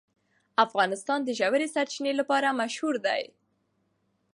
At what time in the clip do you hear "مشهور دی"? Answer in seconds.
2.61-3.23